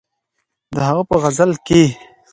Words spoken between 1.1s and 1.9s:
غزل کښې